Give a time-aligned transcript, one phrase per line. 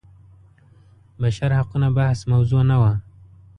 [1.19, 2.93] بشر حقونه بحث موضوع نه وه.